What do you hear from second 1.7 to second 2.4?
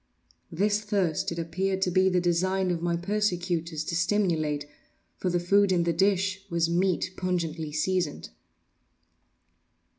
to be the